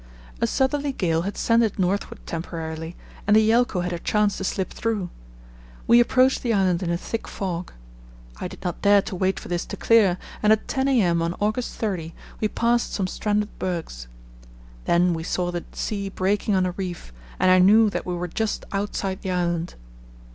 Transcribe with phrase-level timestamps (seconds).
[0.41, 2.95] A southerly gale had sent it northward temporarily,
[3.27, 5.11] and the Yelcho had her chance to slip through.
[5.85, 7.71] We approached the island in a thick fog.
[8.37, 11.21] I did not dare to wait for this to clear, and at 10 a.m.
[11.21, 14.07] on August 30 we passed some stranded bergs.
[14.85, 18.27] Then we saw the sea breaking on a reef, and I knew that we were
[18.27, 19.75] just outside the island.